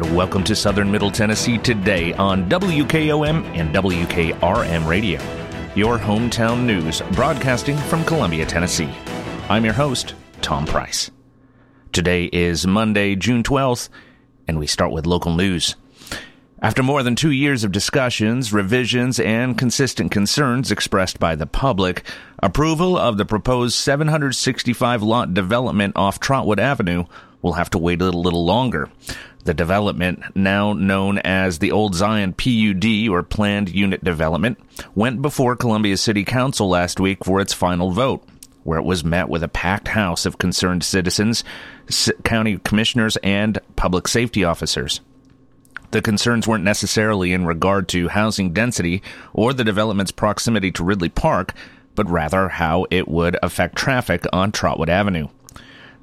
[0.00, 5.20] And welcome to Southern Middle Tennessee today on WKOM and WKRM Radio,
[5.74, 8.88] your hometown news broadcasting from Columbia, Tennessee.
[9.50, 11.10] I'm your host, Tom Price.
[11.92, 13.90] Today is Monday, June 12th,
[14.48, 15.76] and we start with local news.
[16.62, 22.06] After more than two years of discussions, revisions, and consistent concerns expressed by the public,
[22.42, 27.04] approval of the proposed 765 lot development off Trotwood Avenue
[27.42, 28.90] will have to wait a little longer.
[29.44, 34.58] The development, now known as the Old Zion PUD or Planned Unit Development,
[34.94, 38.22] went before Columbia City Council last week for its final vote,
[38.64, 41.42] where it was met with a packed house of concerned citizens,
[42.22, 45.00] county commissioners, and public safety officers.
[45.90, 51.08] The concerns weren't necessarily in regard to housing density or the development's proximity to Ridley
[51.08, 51.54] Park,
[51.94, 55.28] but rather how it would affect traffic on Trotwood Avenue.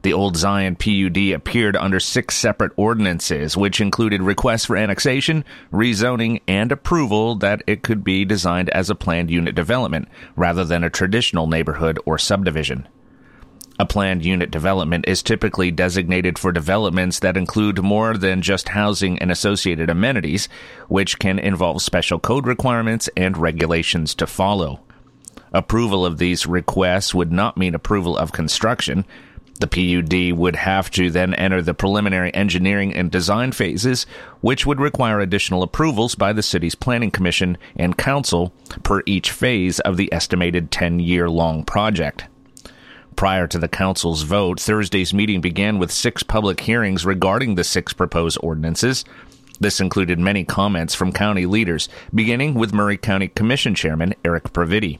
[0.03, 6.41] The Old Zion PUD appeared under six separate ordinances, which included requests for annexation, rezoning,
[6.47, 10.89] and approval that it could be designed as a planned unit development rather than a
[10.89, 12.87] traditional neighborhood or subdivision.
[13.79, 19.19] A planned unit development is typically designated for developments that include more than just housing
[19.19, 20.49] and associated amenities,
[20.87, 24.79] which can involve special code requirements and regulations to follow.
[25.53, 29.05] Approval of these requests would not mean approval of construction.
[29.59, 34.05] The PUD would have to then enter the preliminary engineering and design phases,
[34.41, 39.79] which would require additional approvals by the city's planning commission and council per each phase
[39.79, 42.25] of the estimated 10 year long project.
[43.15, 47.93] Prior to the council's vote, Thursday's meeting began with six public hearings regarding the six
[47.93, 49.03] proposed ordinances.
[49.59, 54.99] This included many comments from county leaders, beginning with Maury County Commission Chairman Eric Previti.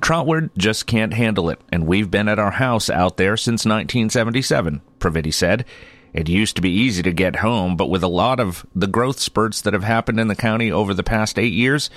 [0.00, 4.82] Trotwood just can't handle it, and we've been at our house out there since 1977,
[4.98, 5.64] Previti said.
[6.12, 9.18] It used to be easy to get home, but with a lot of the growth
[9.18, 11.90] spurts that have happened in the county over the past eight years,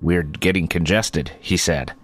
[0.00, 1.94] we're getting congested, he said.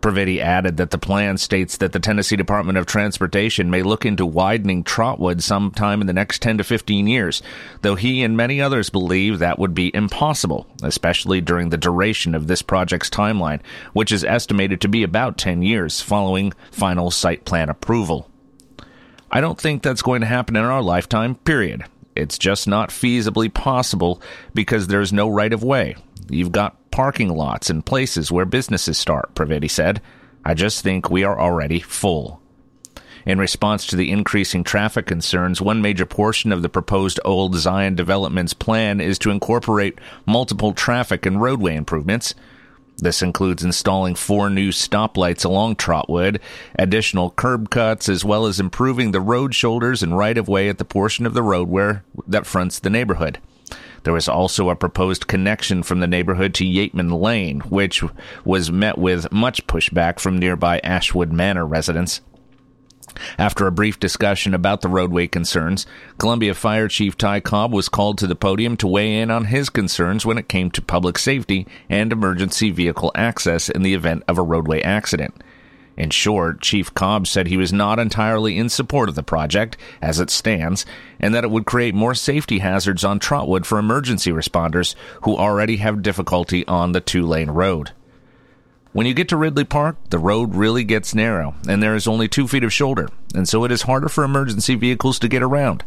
[0.00, 4.24] Previti added that the plan states that the Tennessee Department of Transportation may look into
[4.24, 7.42] widening Trotwood sometime in the next 10 to 15 years,
[7.82, 12.46] though he and many others believe that would be impossible, especially during the duration of
[12.46, 13.60] this project's timeline,
[13.92, 18.30] which is estimated to be about 10 years following final site plan approval.
[19.30, 21.84] I don't think that's going to happen in our lifetime, period.
[22.16, 24.20] It's just not feasibly possible
[24.52, 25.96] because there's no right of way.
[26.30, 30.00] You've got parking lots and places where businesses start, Previti said.
[30.44, 32.40] I just think we are already full.
[33.26, 37.94] In response to the increasing traffic concerns, one major portion of the proposed Old Zion
[37.94, 42.34] development's plan is to incorporate multiple traffic and roadway improvements.
[42.96, 46.40] This includes installing four new stoplights along Trotwood,
[46.78, 50.78] additional curb cuts, as well as improving the road shoulders and right of way at
[50.78, 53.38] the portion of the road where that fronts the neighborhood.
[54.02, 58.02] There was also a proposed connection from the neighborhood to Yateman Lane, which
[58.44, 62.20] was met with much pushback from nearby Ashwood Manor residents.
[63.38, 65.86] After a brief discussion about the roadway concerns,
[66.18, 69.68] Columbia Fire Chief Ty Cobb was called to the podium to weigh in on his
[69.68, 74.38] concerns when it came to public safety and emergency vehicle access in the event of
[74.38, 75.42] a roadway accident.
[76.00, 80.18] In short, Chief Cobb said he was not entirely in support of the project as
[80.18, 80.86] it stands,
[81.18, 84.94] and that it would create more safety hazards on Trotwood for emergency responders
[85.24, 87.90] who already have difficulty on the two lane road.
[88.92, 92.28] When you get to Ridley Park, the road really gets narrow, and there is only
[92.28, 95.84] two feet of shoulder, and so it is harder for emergency vehicles to get around.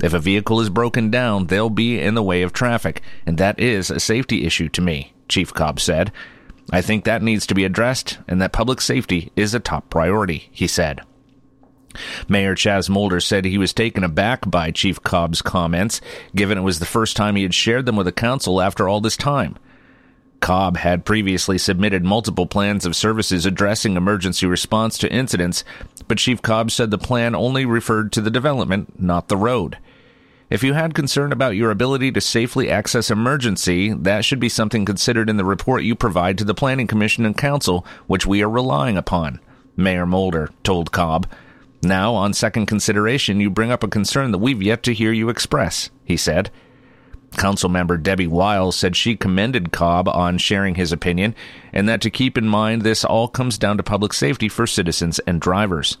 [0.00, 3.58] If a vehicle is broken down, they'll be in the way of traffic, and that
[3.58, 6.12] is a safety issue to me, Chief Cobb said.
[6.70, 10.48] I think that needs to be addressed and that public safety is a top priority,
[10.50, 11.00] he said.
[12.28, 16.00] Mayor Chaz Molder said he was taken aback by Chief Cobb's comments,
[16.34, 19.00] given it was the first time he had shared them with the council after all
[19.00, 19.56] this time.
[20.40, 25.64] Cobb had previously submitted multiple plans of services addressing emergency response to incidents,
[26.08, 29.78] but Chief Cobb said the plan only referred to the development, not the road.
[30.48, 34.84] If you had concern about your ability to safely access emergency, that should be something
[34.84, 38.50] considered in the report you provide to the Planning Commission and Council, which we are
[38.50, 39.40] relying upon,
[39.76, 41.26] Mayor Molder told Cobb.
[41.82, 45.30] Now, on second consideration, you bring up a concern that we've yet to hear you
[45.30, 46.50] express, he said.
[47.32, 51.34] Councilmember Debbie Wiles said she commended Cobb on sharing his opinion
[51.72, 55.18] and that to keep in mind this all comes down to public safety for citizens
[55.26, 55.98] and drivers.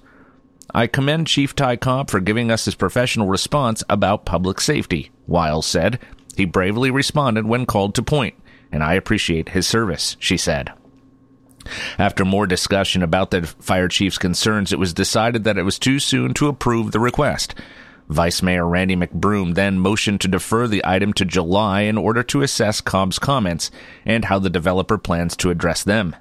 [0.74, 5.66] I commend Chief Ty Cobb for giving us his professional response about public safety, Wiles
[5.66, 5.98] said.
[6.36, 8.34] He bravely responded when called to point,
[8.70, 10.72] and I appreciate his service, she said.
[11.98, 15.98] After more discussion about the fire chief's concerns, it was decided that it was too
[15.98, 17.54] soon to approve the request.
[18.08, 22.42] Vice Mayor Randy McBroom then motioned to defer the item to July in order to
[22.42, 23.70] assess Cobb's comments
[24.04, 26.14] and how the developer plans to address them.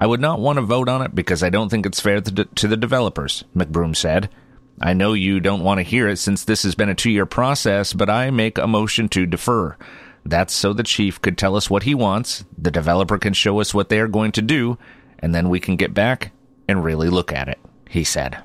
[0.00, 2.68] I would not want to vote on it because I don't think it's fair to
[2.68, 4.30] the developers, McBroom said.
[4.80, 7.26] I know you don't want to hear it since this has been a two year
[7.26, 9.76] process, but I make a motion to defer.
[10.24, 13.74] That's so the chief could tell us what he wants, the developer can show us
[13.74, 14.78] what they are going to do,
[15.18, 16.32] and then we can get back
[16.66, 17.58] and really look at it,
[17.88, 18.42] he said.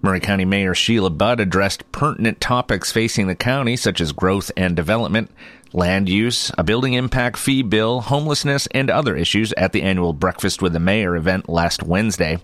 [0.00, 4.74] Maury County Mayor Sheila Butt addressed pertinent topics facing the county, such as growth and
[4.74, 5.30] development,
[5.74, 10.62] land use, a building impact fee bill, homelessness, and other issues at the annual Breakfast
[10.62, 12.38] with the Mayor event last Wednesday.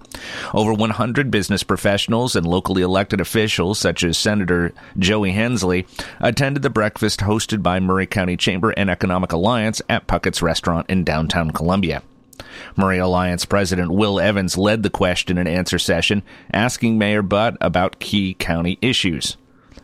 [0.55, 5.87] Over 100 business professionals and locally elected officials, such as Senator Joey Hensley,
[6.21, 11.05] attended the breakfast hosted by Maury County Chamber and Economic Alliance at Puckett's Restaurant in
[11.05, 12.03] downtown Columbia.
[12.77, 16.23] Maury Alliance President Will Evans led the question and answer session,
[16.53, 19.37] asking Mayor Butt about key county issues.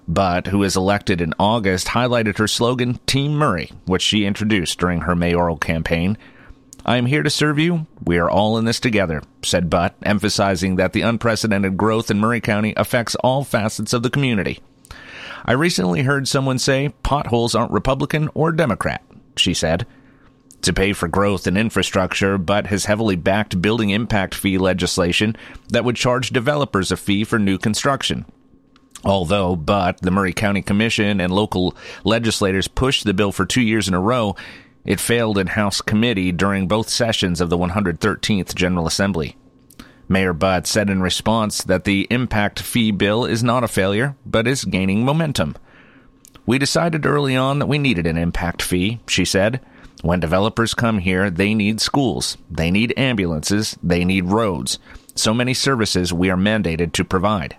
[0.06, 5.02] Butt, who is elected in August, highlighted her slogan, Team Maury, which she introduced during
[5.02, 6.18] her mayoral campaign.
[6.84, 7.86] I am here to serve you.
[8.04, 12.40] We are all in this together, said Butt, emphasizing that the unprecedented growth in Maury
[12.40, 14.60] County affects all facets of the community.
[15.46, 19.02] I recently heard someone say potholes aren't Republican or Democrat,
[19.36, 19.86] she said
[20.64, 25.36] to pay for growth and infrastructure, but has heavily backed building impact fee legislation
[25.68, 28.24] that would charge developers a fee for new construction.
[29.04, 33.86] Although, but the Maury County Commission and local legislators pushed the bill for two years
[33.86, 34.34] in a row,
[34.84, 39.36] it failed in House committee during both sessions of the 113th General Assembly.
[40.08, 44.46] Mayor Butt said in response that the impact fee bill is not a failure, but
[44.46, 45.56] is gaining momentum.
[46.46, 49.60] We decided early on that we needed an impact fee, she said.
[50.02, 54.78] When developers come here, they need schools, they need ambulances, they need roads.
[55.14, 57.56] So many services we are mandated to provide.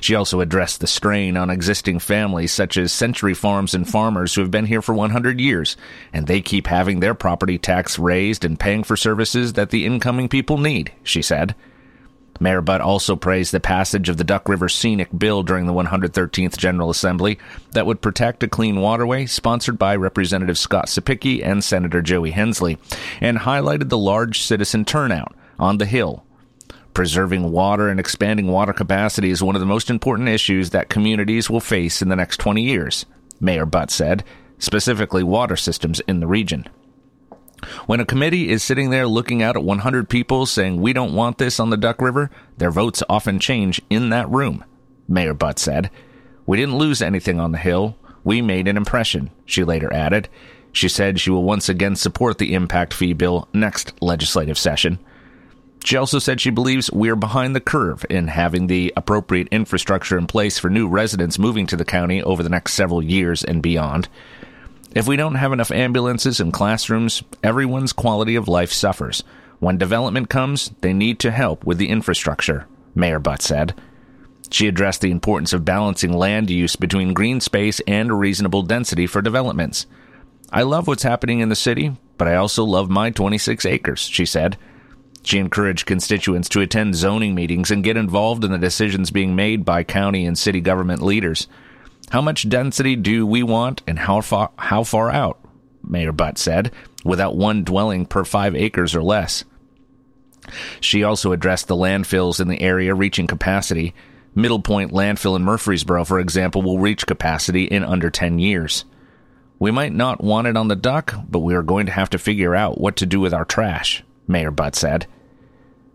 [0.00, 4.40] She also addressed the strain on existing families such as Century Farms and farmers who
[4.40, 5.76] have been here for 100 years,
[6.12, 10.28] and they keep having their property tax raised and paying for services that the incoming
[10.28, 11.54] people need, she said.
[12.40, 16.56] Mayor Butt also praised the passage of the Duck River Scenic Bill during the 113th
[16.56, 17.38] General Assembly
[17.70, 22.78] that would protect a clean waterway, sponsored by Representative Scott Cepicky and Senator Joey Hensley,
[23.20, 26.24] and highlighted the large citizen turnout on the Hill.
[26.94, 31.48] Preserving water and expanding water capacity is one of the most important issues that communities
[31.48, 33.06] will face in the next 20 years,
[33.40, 34.24] Mayor Butt said,
[34.58, 36.68] specifically water systems in the region.
[37.86, 41.38] When a committee is sitting there looking out at 100 people saying, We don't want
[41.38, 44.64] this on the Duck River, their votes often change in that room,
[45.08, 45.90] Mayor Butt said.
[46.44, 47.96] We didn't lose anything on the Hill.
[48.24, 50.28] We made an impression, she later added.
[50.72, 54.98] She said she will once again support the impact fee bill next legislative session.
[55.84, 60.16] She also said she believes we are behind the curve in having the appropriate infrastructure
[60.16, 63.62] in place for new residents moving to the county over the next several years and
[63.62, 64.08] beyond.
[64.94, 69.24] If we don't have enough ambulances and classrooms, everyone's quality of life suffers.
[69.58, 73.74] When development comes, they need to help with the infrastructure, Mayor Butt said.
[74.50, 79.06] She addressed the importance of balancing land use between green space and a reasonable density
[79.06, 79.86] for developments.
[80.52, 84.26] I love what's happening in the city, but I also love my 26 acres, she
[84.26, 84.58] said.
[85.22, 89.64] She encouraged constituents to attend zoning meetings and get involved in the decisions being made
[89.64, 91.46] by county and city government leaders.
[92.10, 95.38] How much density do we want and how far, how far out?
[95.82, 96.72] Mayor Butt said,
[97.04, 99.44] without one dwelling per five acres or less.
[100.80, 103.94] She also addressed the landfills in the area reaching capacity.
[104.34, 108.84] Middle Point landfill in Murfreesboro, for example, will reach capacity in under 10 years.
[109.58, 112.18] We might not want it on the dock, but we are going to have to
[112.18, 115.06] figure out what to do with our trash, Mayor Butt said.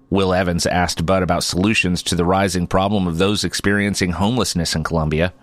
[0.10, 4.84] Will Evans asked Butt about solutions to the rising problem of those experiencing homelessness in
[4.84, 5.34] Columbia.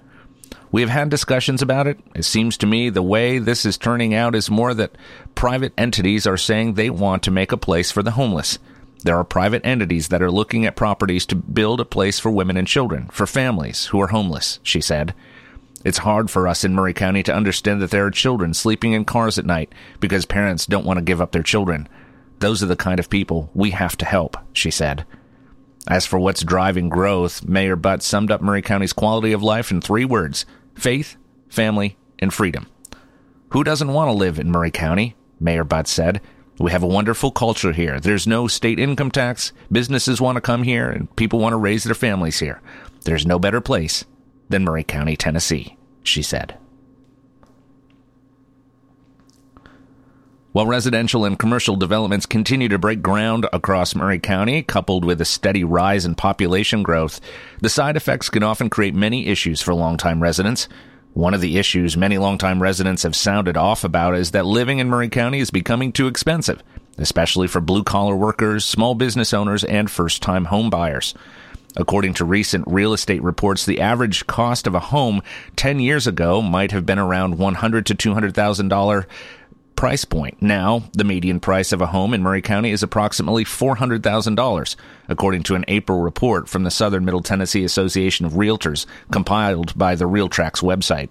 [0.73, 2.01] We have had discussions about it.
[2.15, 4.97] It seems to me the way this is turning out is more that
[5.35, 8.59] private entities are saying they want to make a place for the homeless.
[9.05, 12.57] There are private entities that are looking at properties to build a place for women
[12.57, 15.15] and children, for families who are homeless, she said.
[15.85, 19.05] It's hard for us in Maury County to understand that there are children sleeping in
[19.05, 21.87] cars at night because parents don't want to give up their children.
[22.41, 25.07] Those are the kind of people we have to help, she said.
[25.87, 29.81] As for what's driving growth, Mayor Butt summed up Maury County's quality of life in
[29.81, 31.17] three words faith,
[31.49, 32.67] family, and freedom.
[33.51, 35.15] Who doesn't want to live in Maury County?
[35.39, 36.21] Mayor Butt said.
[36.59, 37.99] We have a wonderful culture here.
[37.99, 39.53] There's no state income tax.
[39.73, 42.61] Businesses want to come here and people want to raise their families here.
[43.03, 44.05] There's no better place
[44.49, 46.57] than Maury County, Tennessee, she said.
[50.55, 55.25] While residential and commercial developments continue to break ground across Maury County, coupled with a
[55.25, 57.21] steady rise in population growth,
[57.61, 60.69] the side effects can often create many issues for longtime residents.
[61.13, 64.89] One of the issues many longtime residents have sounded off about is that living in
[64.89, 66.63] Maury County is becoming too expensive,
[66.99, 71.15] especially for blue collar workers, small business owners, and first time home buyers.
[71.77, 75.21] According to recent real estate reports, the average cost of a home
[75.57, 79.07] 10 years ago might have been around 100 to $200,000
[79.77, 80.41] price point.
[80.41, 84.77] Now, the median price of a home in Maury County is approximately $400,000,
[85.09, 89.95] according to an April report from the Southern Middle Tennessee Association of Realtors, compiled by
[89.95, 91.09] the RealTracs website.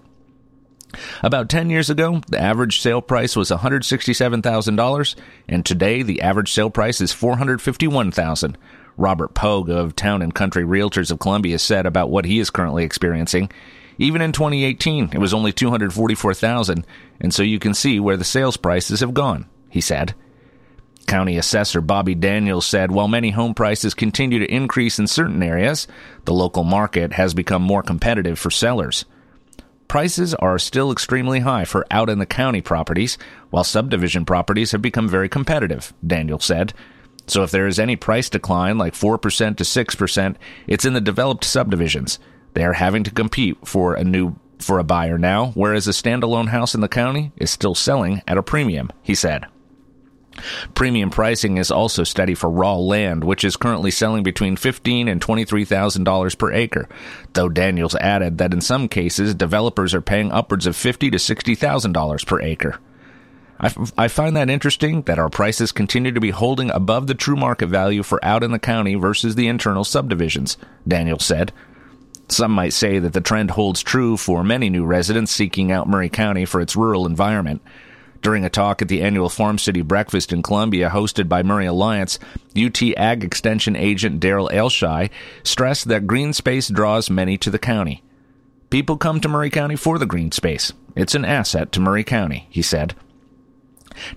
[1.22, 5.14] About 10 years ago, the average sale price was $167,000,
[5.48, 8.56] and today the average sale price is $451,000.
[8.96, 12.84] Robert Pogue of Town and Country Realtors of Columbia said about what he is currently
[12.84, 13.50] experiencing.
[13.98, 16.86] Even in 2018, it was only 244,000,
[17.20, 20.14] and so you can see where the sales prices have gone, he said.
[21.06, 25.86] County Assessor Bobby Daniels said while many home prices continue to increase in certain areas,
[26.24, 29.04] the local market has become more competitive for sellers.
[29.86, 33.18] Prices are still extremely high for out in the county properties,
[33.50, 36.72] while subdivision properties have become very competitive, Daniels said.
[37.26, 40.36] So if there is any price decline, like 4% to 6%,
[40.66, 42.18] it's in the developed subdivisions.
[42.54, 46.48] They are having to compete for a new for a buyer now, whereas a standalone
[46.48, 49.44] house in the county is still selling at a premium, he said.
[50.74, 55.20] Premium pricing is also steady for raw land, which is currently selling between fifteen and
[55.20, 56.88] twenty-three thousand dollars per acre.
[57.34, 61.54] Though Daniels added that in some cases developers are paying upwards of fifty to sixty
[61.54, 62.80] thousand dollars per acre.
[63.60, 67.14] I, f- I find that interesting that our prices continue to be holding above the
[67.14, 71.52] true market value for out in the county versus the internal subdivisions, Daniel said.
[72.28, 76.08] Some might say that the trend holds true for many new residents seeking out Maury
[76.08, 77.62] County for its rural environment.
[78.22, 82.18] During a talk at the annual Farm City Breakfast in Columbia hosted by Maury Alliance,
[82.56, 85.10] UT Ag Extension agent Daryl Elshy
[85.42, 88.02] stressed that green space draws many to the county.
[88.70, 90.72] People come to Maury County for the green space.
[90.96, 92.94] It's an asset to Maury County, he said.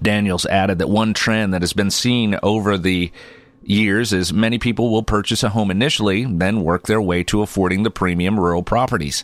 [0.02, 3.12] Daniels added that one trend that has been seen over the
[3.70, 7.84] years as many people will purchase a home initially, then work their way to affording
[7.84, 9.24] the premium rural properties.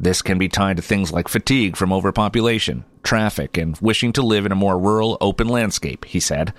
[0.00, 4.46] This can be tied to things like fatigue from overpopulation, traffic, and wishing to live
[4.46, 6.54] in a more rural, open landscape, he said.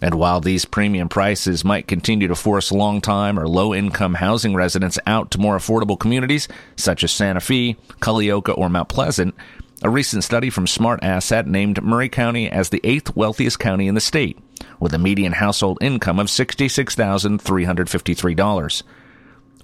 [0.00, 4.54] And while these premium prices might continue to force long time or low income housing
[4.54, 9.34] residents out to more affordable communities, such as Santa Fe, Culleoka, or Mount Pleasant,
[9.82, 13.94] a recent study from Smart Asset named Maury County as the eighth wealthiest county in
[13.94, 14.38] the state,
[14.80, 18.82] with a median household income of $66,353.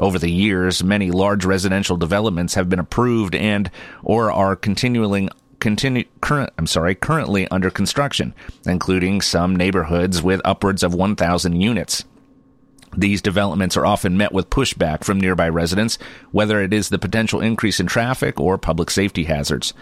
[0.01, 3.71] Over the years, many large residential developments have been approved and
[4.03, 8.35] or are continuing continue current I'm sorry, currently under construction,
[8.67, 12.05] including some neighborhoods with upwards of 1,000 units.
[12.97, 15.99] These developments are often met with pushback from nearby residents,
[16.33, 19.75] whether it is the potential increase in traffic or public safety hazards.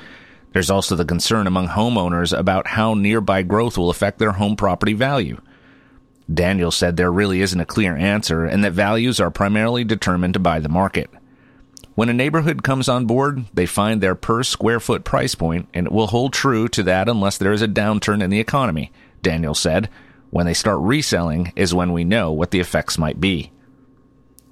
[0.52, 4.92] There's also the concern among homeowners about how nearby growth will affect their home property
[4.92, 5.40] value.
[6.32, 10.60] Daniel said there really isn't a clear answer and that values are primarily determined by
[10.60, 11.10] the market.
[11.94, 15.86] When a neighborhood comes on board, they find their per square foot price point, and
[15.86, 18.92] it will hold true to that unless there is a downturn in the economy,
[19.22, 19.90] Daniel said.
[20.30, 23.51] When they start reselling is when we know what the effects might be.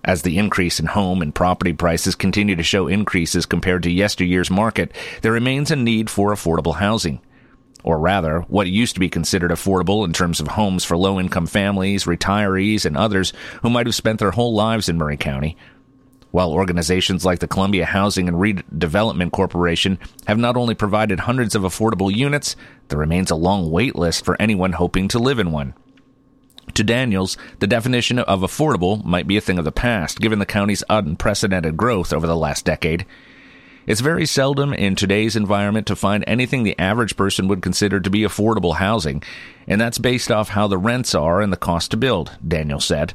[0.05, 4.51] As the increase in home and property prices continue to show increases compared to yesteryear's
[4.51, 4.93] market,
[5.23, 7.21] there remains a need for affordable housing.
[7.83, 11.47] Or rather, what used to be considered affordable in terms of homes for low income
[11.47, 15.57] families, retirees, and others who might have spent their whole lives in Maury County.
[16.31, 21.63] While organizations like the Columbia Housing and Redevelopment Corporation have not only provided hundreds of
[21.63, 22.55] affordable units,
[22.89, 25.75] there remains a long wait list for anyone hoping to live in one.
[26.75, 30.47] To Daniels, the definition of affordable might be a thing of the past, given the
[30.47, 33.07] county's unprecedented growth over the last decade.
[33.87, 38.11] It's very seldom in today's environment to find anything the average person would consider to
[38.11, 39.23] be affordable housing,
[39.67, 43.15] and that's based off how the rents are and the cost to build, Daniel said.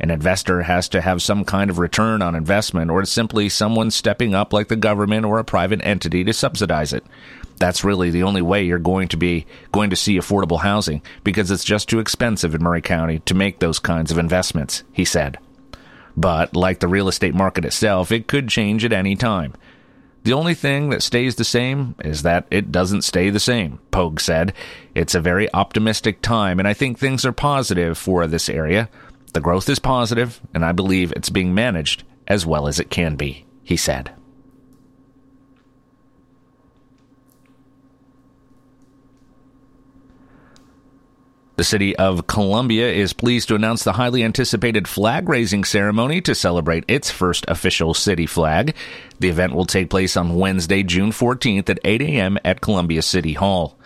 [0.00, 3.90] An investor has to have some kind of return on investment, or it's simply someone
[3.90, 7.04] stepping up like the government or a private entity to subsidize it
[7.58, 11.50] that's really the only way you're going to be going to see affordable housing because
[11.50, 15.38] it's just too expensive in Maury County to make those kinds of investments, he said.
[16.16, 19.54] But like the real estate market itself, it could change at any time.
[20.24, 24.18] The only thing that stays the same is that it doesn't stay the same, Pogue
[24.18, 24.54] said.
[24.92, 28.88] It's a very optimistic time, and I think things are positive for this area.
[29.34, 33.14] The growth is positive, and I believe it's being managed as well as it can
[33.14, 34.10] be, he said.
[41.56, 46.34] The city of Columbia is pleased to announce the highly anticipated flag raising ceremony to
[46.34, 48.74] celebrate its first official city flag.
[49.20, 52.38] The event will take place on Wednesday, June 14th at 8 a.m.
[52.44, 53.78] at Columbia City Hall.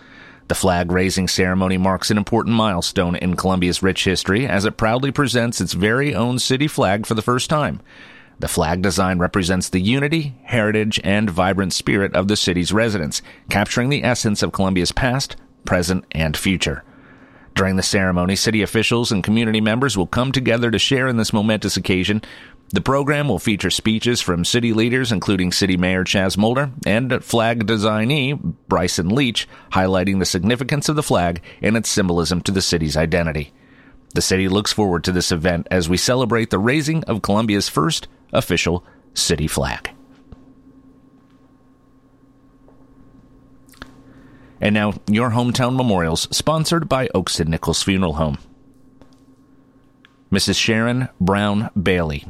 [0.49, 5.13] The flag raising ceremony marks an important milestone in Columbia's rich history as it proudly
[5.13, 7.79] presents its very own city flag for the first time.
[8.39, 13.87] The flag design represents the unity, heritage, and vibrant spirit of the city's residents, capturing
[13.87, 16.83] the essence of Columbia's past, present, and future.
[17.55, 21.33] During the ceremony, city officials and community members will come together to share in this
[21.33, 22.21] momentous occasion.
[22.69, 27.67] The program will feature speeches from city leaders, including City Mayor Chaz Molder and flag
[27.67, 32.95] designee Bryson Leach, highlighting the significance of the flag and its symbolism to the city's
[32.95, 33.51] identity.
[34.13, 38.07] The city looks forward to this event as we celebrate the raising of Columbia's first
[38.31, 39.91] official city flag.
[44.61, 48.37] And now, your hometown memorials, sponsored by Oakes and Nichols Funeral Home.
[50.31, 50.55] Mrs.
[50.55, 52.27] Sharon Brown Bailey,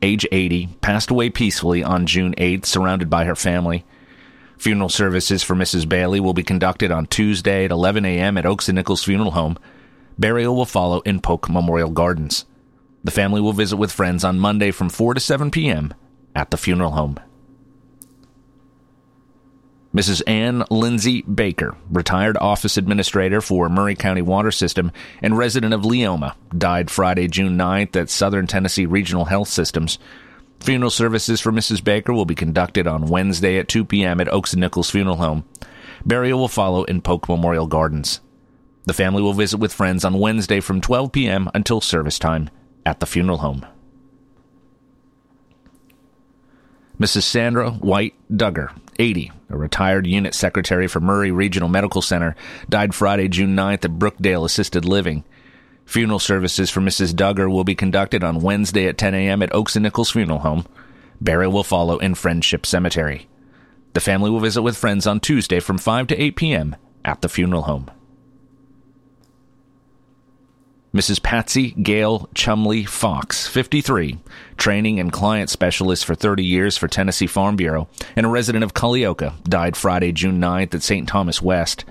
[0.00, 3.84] age 80, passed away peacefully on June 8th, surrounded by her family.
[4.56, 5.86] Funeral services for Mrs.
[5.86, 8.38] Bailey will be conducted on Tuesday at 11 a.m.
[8.38, 9.58] at Oakes and Nichols Funeral Home.
[10.18, 12.46] Burial will follow in Polk Memorial Gardens.
[13.04, 15.92] The family will visit with friends on Monday from 4 to 7 p.m.
[16.34, 17.18] at the funeral home.
[19.94, 20.22] Mrs.
[20.26, 24.90] Ann Lindsay Baker, retired office administrator for Maury County Water System
[25.22, 30.00] and resident of Leoma, died Friday, June 9th at Southern Tennessee Regional Health Systems.
[30.58, 31.84] Funeral services for Mrs.
[31.84, 34.20] Baker will be conducted on Wednesday at 2 p.m.
[34.20, 35.44] at Oakes and Nichols Funeral Home.
[36.04, 38.20] Burial will follow in Polk Memorial Gardens.
[38.86, 41.48] The family will visit with friends on Wednesday from 12 p.m.
[41.54, 42.50] until service time
[42.84, 43.64] at the funeral home.
[47.04, 47.24] Mrs.
[47.24, 52.34] Sandra White Duggar, 80, a retired unit secretary for Maury Regional Medical Center,
[52.70, 55.22] died Friday, June 9th at Brookdale Assisted Living.
[55.84, 57.12] Funeral services for Mrs.
[57.12, 59.42] Duggar will be conducted on Wednesday at 10 a.m.
[59.42, 60.64] at Oakes and Nichols Funeral Home.
[61.20, 63.28] Burial will follow in Friendship Cemetery.
[63.92, 66.74] The family will visit with friends on Tuesday from 5 to 8 p.m.
[67.04, 67.90] at the funeral home.
[70.94, 71.20] Mrs.
[71.20, 74.20] Patsy Gail Chumley Fox, 53,
[74.56, 78.74] training and client specialist for 30 years for Tennessee Farm Bureau, and a resident of
[78.74, 81.08] Culleoka, died Friday, June 9th at St.
[81.08, 81.84] Thomas West.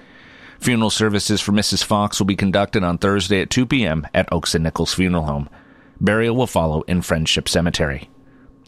[0.58, 1.84] Funeral services for Mrs.
[1.84, 4.08] Fox will be conducted on Thursday at 2 p.m.
[4.14, 5.50] at Oakes and Nichols Funeral Home.
[6.00, 8.10] Burial will follow in Friendship Cemetery.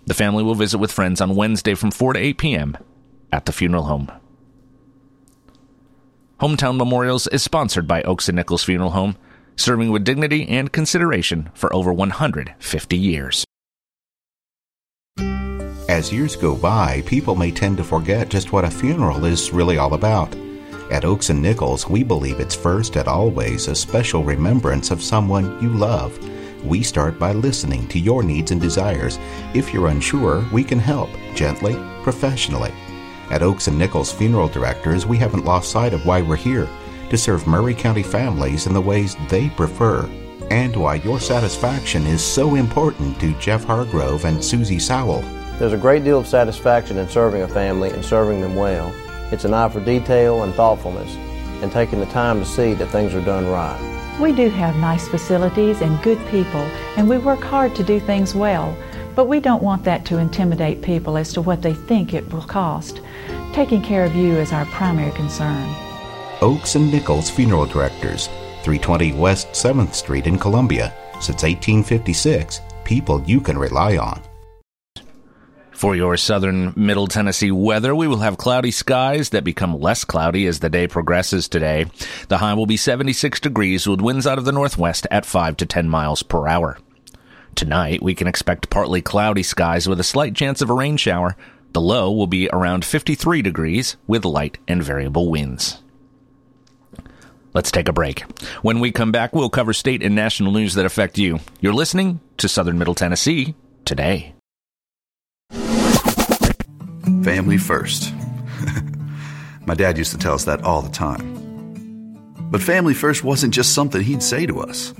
[0.06, 2.78] The family will visit with friends on Wednesday from 4 to 8 p.m.
[3.32, 4.12] at the funeral home.
[6.42, 9.16] Hometown Memorials is sponsored by Oakes and Nichols Funeral Home
[9.56, 13.46] serving with dignity and consideration for over 150 years.
[15.88, 19.78] As years go by, people may tend to forget just what a funeral is really
[19.78, 20.36] all about.
[20.92, 25.62] At Oakes and Nichols, we believe it's first and always a special remembrance of someone
[25.62, 26.18] you love.
[26.66, 29.20] We start by listening to your needs and desires.
[29.54, 32.74] If you're unsure, we can help gently, professionally.
[33.30, 36.68] At Oakes and Nichols Funeral Directors, we haven't lost sight of why we're here
[37.10, 40.10] to serve Maury County families in the ways they prefer,
[40.52, 45.22] and why your satisfaction is so important to Jeff Hargrove and Susie Sowell.
[45.58, 48.94] There's a great deal of satisfaction in serving a family and serving them well.
[49.32, 51.16] It's an eye for detail and thoughtfulness,
[51.64, 54.20] and taking the time to see that things are done right.
[54.20, 56.62] We do have nice facilities and good people,
[56.96, 58.78] and we work hard to do things well,
[59.16, 62.42] but we don't want that to intimidate people as to what they think it will
[62.42, 63.02] cost.
[63.54, 65.64] Taking care of you is our primary concern.
[66.42, 68.28] Oakes and Nichols Funeral Directors,
[68.64, 70.94] 320 West 7th Street in Columbia.
[71.14, 74.22] Since 1856, people you can rely on.
[75.72, 80.46] For your southern Middle Tennessee weather, we will have cloudy skies that become less cloudy
[80.46, 81.86] as the day progresses today.
[82.28, 85.66] The high will be 76 degrees with winds out of the northwest at 5 to
[85.66, 86.78] 10 miles per hour.
[87.56, 91.38] Tonight, we can expect partly cloudy skies with a slight chance of a rain shower.
[91.72, 95.82] The low will be around 53 degrees with light and variable winds.
[97.56, 98.20] Let's take a break.
[98.64, 101.40] When we come back, we'll cover state and national news that affect you.
[101.62, 104.36] You're listening to Southern Middle Tennessee today.
[107.24, 108.14] Family first.
[109.66, 111.34] My dad used to tell us that all the time.
[112.52, 114.94] But family first wasn't just something he'd say to us,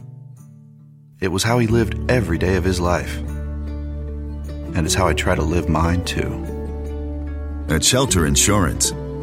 [1.20, 3.18] it was how he lived every day of his life.
[3.18, 6.32] And it's how I try to live mine too.
[7.68, 8.94] At Shelter Insurance,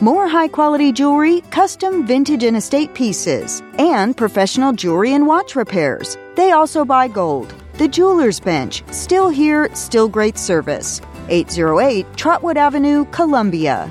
[0.00, 6.16] More high quality jewelry, custom vintage and estate pieces, and professional jewelry and watch repairs.
[6.36, 7.52] They also buy gold.
[7.78, 11.00] The Jewelers Bench, still here, still great service.
[11.28, 13.90] 808 Trotwood Avenue, Columbia.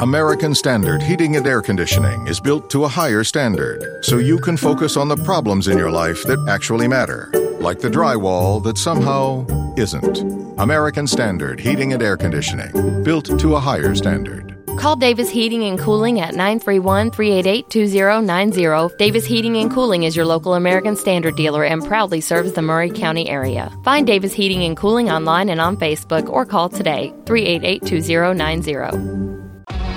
[0.00, 4.56] American Standard Heating and Air Conditioning is built to a higher standard so you can
[4.56, 7.30] focus on the problems in your life that actually matter,
[7.60, 9.44] like the drywall that somehow
[9.78, 10.20] isn't.
[10.58, 14.54] American Standard Heating and Air Conditioning, built to a higher standard.
[14.76, 18.96] Call Davis Heating and Cooling at 931 388 2090.
[18.98, 22.90] Davis Heating and Cooling is your local American Standard dealer and proudly serves the Maury
[22.90, 23.72] County area.
[23.84, 29.53] Find Davis Heating and Cooling online and on Facebook or call today 388 2090.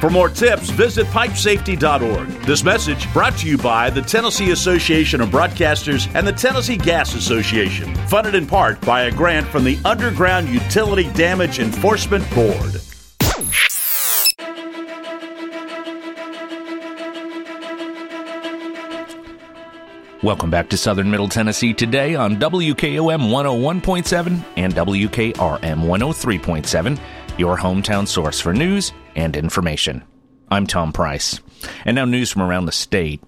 [0.00, 2.28] For more tips, visit pipesafety.org.
[2.46, 7.14] This message brought to you by the Tennessee Association of Broadcasters and the Tennessee Gas
[7.14, 12.80] Association, funded in part by a grant from the Underground Utility Damage Enforcement Board.
[20.22, 27.00] Welcome back to Southern Middle Tennessee today on WKOM 101.7 and WKRM 103.7,
[27.38, 30.02] your hometown source for news and information.
[30.50, 31.40] I'm Tom Price.
[31.84, 33.22] And now news from around the state.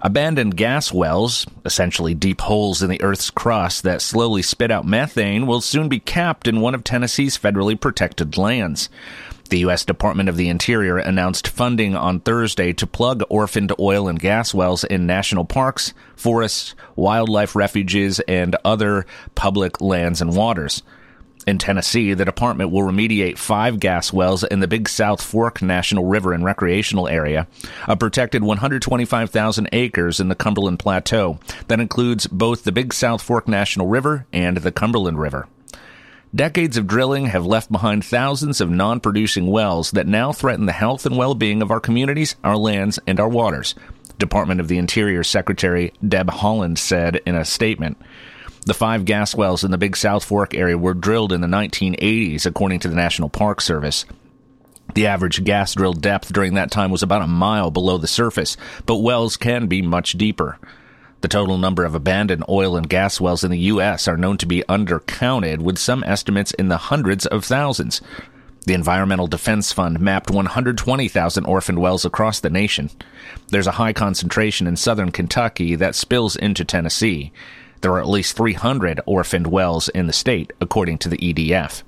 [0.00, 5.46] Abandoned gas wells, essentially deep holes in the Earth's crust that slowly spit out methane,
[5.46, 8.88] will soon be capped in one of Tennessee's federally protected lands.
[9.50, 9.84] The U.S.
[9.84, 14.84] Department of the Interior announced funding on Thursday to plug orphaned oil and gas wells
[14.84, 20.82] in national parks, forests, wildlife refuges, and other public lands and waters.
[21.46, 26.06] In Tennessee, the department will remediate five gas wells in the Big South Fork National
[26.06, 27.46] River and Recreational Area,
[27.86, 33.46] a protected 125,000 acres in the Cumberland Plateau that includes both the Big South Fork
[33.46, 35.46] National River and the Cumberland River.
[36.34, 40.72] Decades of drilling have left behind thousands of non producing wells that now threaten the
[40.72, 43.74] health and well being of our communities, our lands, and our waters.
[44.18, 47.98] Department of the Interior Secretary Deb Haaland said in a statement.
[48.66, 52.46] The five gas wells in the Big South Fork area were drilled in the 1980s,
[52.46, 54.06] according to the National Park Service.
[54.94, 58.56] The average gas drill depth during that time was about a mile below the surface,
[58.86, 60.58] but wells can be much deeper.
[61.20, 64.08] The total number of abandoned oil and gas wells in the U.S.
[64.08, 68.00] are known to be undercounted, with some estimates in the hundreds of thousands.
[68.66, 72.90] The Environmental Defense Fund mapped 120,000 orphaned wells across the nation.
[73.48, 77.30] There's a high concentration in southern Kentucky that spills into Tennessee.
[77.84, 81.82] There are at least 300 orphaned wells in the state, according to the EDF.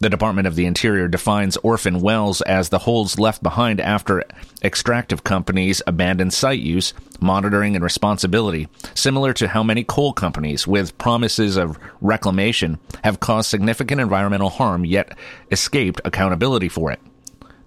[0.00, 4.24] The Department of the Interior defines orphan wells as the holes left behind after
[4.62, 10.96] extractive companies abandon site use, monitoring, and responsibility, similar to how many coal companies, with
[10.96, 15.18] promises of reclamation, have caused significant environmental harm yet
[15.50, 17.00] escaped accountability for it.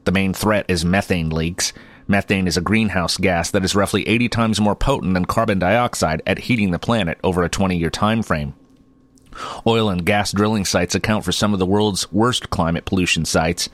[0.06, 1.72] The main threat is methane leaks.
[2.08, 6.22] Methane is a greenhouse gas that is roughly 80 times more potent than carbon dioxide
[6.26, 8.54] at heating the planet over a 20 year time frame.
[9.66, 13.70] Oil and gas drilling sites account for some of the world's worst climate pollution sites.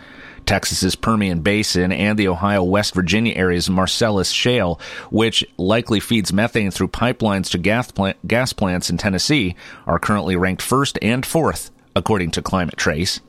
[0.45, 6.71] Texas's Permian Basin and the Ohio West Virginia area's Marcellus Shale, which likely feeds methane
[6.71, 9.55] through pipelines to gas, plant, gas plants in Tennessee,
[9.87, 13.21] are currently ranked first and fourth, according to Climate Trace.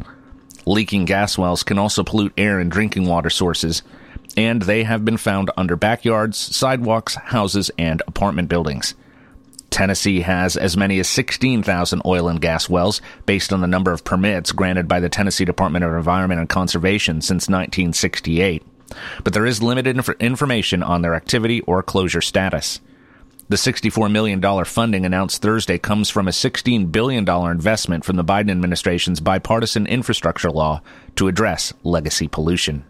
[0.66, 3.82] Leaking gas wells can also pollute air and drinking water sources,
[4.36, 8.94] and they have been found under backyards, sidewalks, houses, and apartment buildings.
[9.70, 14.04] Tennessee has as many as 16,000 oil and gas wells based on the number of
[14.04, 18.62] permits granted by the Tennessee Department of Environment and Conservation since 1968.
[19.24, 22.80] But there is limited inf- information on their activity or closure status.
[23.48, 28.52] The $64 million funding announced Thursday comes from a $16 billion investment from the Biden
[28.52, 30.82] administration's bipartisan infrastructure law
[31.16, 32.84] to address legacy pollution.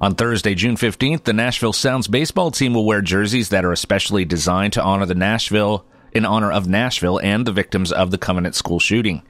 [0.00, 4.24] On Thursday, June 15th, the Nashville Sounds baseball team will wear jerseys that are especially
[4.24, 8.54] designed to honor the Nashville in honor of Nashville and the victims of the Covenant
[8.54, 9.22] school shooting.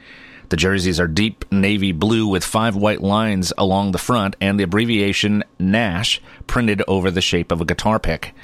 [0.50, 4.64] The jerseys are deep navy blue with five white lines along the front and the
[4.64, 8.34] abbreviation NASH printed over the shape of a guitar pick.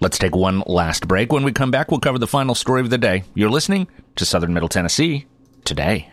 [0.00, 1.32] Let's take one last break.
[1.32, 3.24] When we come back, we'll cover the final story of the day.
[3.34, 5.24] You're listening to Southern Middle Tennessee
[5.64, 6.12] today.